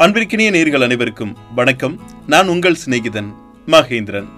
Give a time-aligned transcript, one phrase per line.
[0.00, 2.00] அன்பிற்கினிய நேர்கள் அனைவருக்கும் வணக்கம்.
[2.26, 3.34] நான் உங்கள் சிநேகிதன்
[3.66, 4.28] மகேந்திரன்.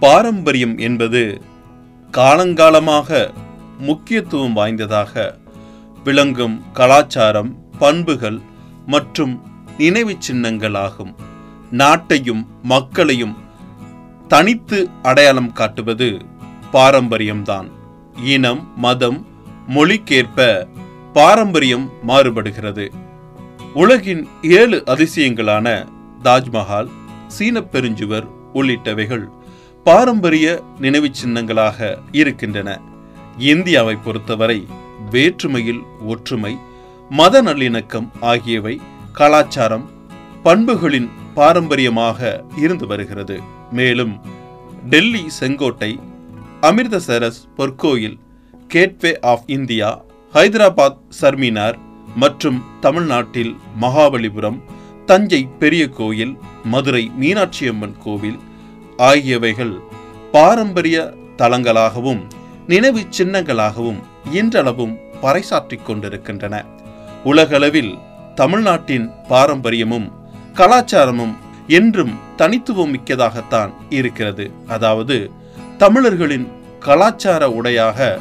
[0.00, 1.42] பாரம்பரியம் என்பது
[2.10, 3.32] காலங்காலமாக
[3.78, 5.38] முக்கியத்துவம் வாய்ந்ததாக
[6.04, 8.40] விளங்கும் கலாச்சாரம் பண்புகள்
[8.86, 9.42] மற்றும்
[9.78, 11.16] நினைவுச் சின்னங்கள் ஆகும்.
[11.70, 13.36] நாட்டையும் மக்களையும்
[14.28, 16.24] தனித்து அடையாளம் காட்டுவது
[16.72, 17.70] பாரம்பரியம்தான்.
[18.22, 19.26] இனம் மதம்
[19.68, 20.66] மொழிக்கேற்ப
[21.12, 22.90] பாரம்பரியம் மாறுபடுகிறது.
[23.74, 25.86] உலகின் ஏழு அதிசயங்களான
[26.22, 26.88] தாஜ்மஹால்
[27.28, 29.24] சீனப் பெருஞ்சுவர் உள்ளிட்டவைகள்
[29.84, 32.80] பாரம்பரிய நினைவுச் சின்னங்களாக இருக்கின்றன.
[33.38, 34.66] இந்தியாவை பொறுத்தவரை
[35.10, 36.56] வேற்றுமையில் ஒற்றுமை
[37.10, 38.80] மத நல்லிணக்கம் ஆகியவை
[39.12, 39.90] கலாச்சாரம்
[40.42, 43.40] பண்புகளின் பாரம்பரியமாக இருந்து வருகிறது.
[43.70, 44.20] மேலும்
[44.90, 45.98] டெல்லி செங்கோட்டை
[46.62, 48.18] Amritsar பொற்கோயில்
[48.68, 51.78] gateway of India Hyderabad Charminar
[52.14, 54.60] மற்றும் தமிழ்நாட்டில் மகாபலிபுரம்
[55.06, 58.38] தஞ்சை பெரிய கோயில் மதுரை மீனாட்சியம்மன் கோவில்
[58.96, 59.80] ஆகியவைகள்
[60.32, 62.22] பாரம்பரிய தலங்களாகவும்
[62.66, 64.00] நினைவு சின்னங்களாகவும்
[64.32, 66.64] இன்றளவும் பறைசாற்றிக் கொண்டிருக்கின்றன.
[67.24, 67.98] உலகளவில்
[68.34, 70.12] தமிழ்நாட்டின் பாரம்பரியமும்
[70.54, 71.34] கலாச்சாரமும்
[71.66, 74.50] என்றும் தனித்துவம் மிக்கதாகத்தான் இருக்கிறது.
[74.66, 75.30] அதாவது
[75.78, 78.18] தமிழர்களின் கலாச்சார உடையாக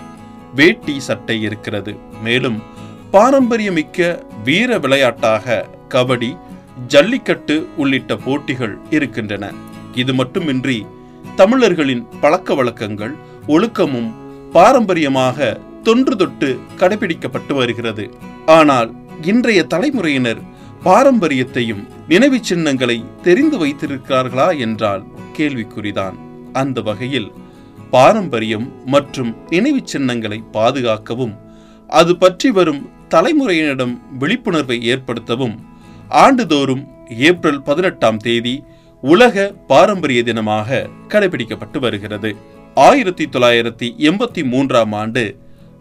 [0.55, 1.95] வேட்டி சட்டை இருக்கிறது.
[2.23, 2.61] மேலும்
[3.13, 3.99] பாரம்பரியமிக்க
[4.43, 5.55] வீர விளையாட்டாக
[5.93, 6.29] கபடி
[6.91, 9.45] ஜல்லிக்கட்டு உள்ளிட்ட போட்டிகள் இருக்கின்றன.
[10.01, 10.77] இது மட்டுமின்றி
[11.39, 13.13] தமிழர்களின் பழக்க வழக்கங்கள்
[13.55, 14.07] ஒழுக்கமும்
[14.55, 15.49] பாரம்பரியமாக
[15.87, 18.05] தொன்று தொட்டு கடைபிடிக்கப்பட்டு வருகிறது.
[18.57, 18.89] ஆனால்
[19.31, 20.41] இன்றைய தலைமுறையினர்
[20.87, 25.03] பாரம்பரியத்தையும் நினைவு சின்னங்களை தெரிந்து வைத்திருக்கிறார்களா என்றால்
[25.37, 26.15] கேள்விக்குறிதான்.
[26.61, 27.29] அந்த வகையில்
[27.95, 31.35] பாரம்பரியம் மற்றும் நினைவு சின்னங்களை பாதுகாக்கவும்
[31.99, 32.81] அது பற்றி வரும்
[33.13, 35.55] தலைமுறையினரிடம் விழிப்புணர்வை ஏற்படுத்தவும்.
[36.09, 38.63] ஆண்டுதோறும் ஏப்ரல் பதினெட்டாம் தேதி
[39.01, 42.35] உலக பாரம்பரிய தினமாக கடைபிடிக்கப்பட்டு வருகிறது.
[42.75, 45.23] ஆயிரத்தி தொள்ளாயிரத்தி எண்பத்தி மூன்றாம் ஆண்டு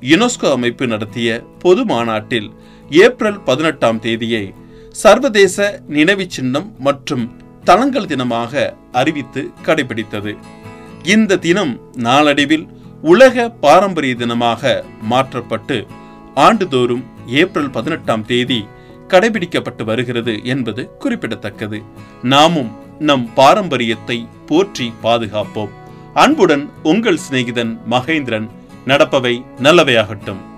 [0.00, 1.28] யுனெஸ்கோ அமைப்பு நடத்திய
[1.58, 2.48] பொது மாநாட்டில்
[2.90, 4.54] ஏப்ரல் பதினெட்டாம் தேதியை
[5.02, 7.24] சர்வதேச நினைவு சின்னம் மற்றும்
[7.64, 10.32] தளங்கள் தினமாக அறிவித்து கடைபிடித்தது.
[11.14, 12.66] இந்த தினம் நாளடைவில்
[13.02, 15.86] உலக பாரம்பரிய தினமாக மாற்றப்பட்டு
[16.34, 18.66] ஆண்டுதோறும் ஏப்ரல் பதினெட்டாம் தேதி
[19.08, 21.82] கடைபிடிக்கப்பட்டு வருகிறது என்பது குறிப்பிடத்தக்கது.
[22.22, 25.68] நாமும் நம் பாரம்பரியத்தை போற்றி பாதுகாப்போம்.
[26.14, 28.48] அன்புடன் உங்கள் சிநேகிதன் மகேந்திரன்.
[28.86, 30.48] நடப்பவை நல்லவையாகட்டும்.